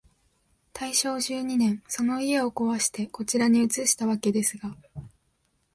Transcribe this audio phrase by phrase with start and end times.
[0.73, 4.75] 大正十二年、その家をこわして、こちらに移したわけですが、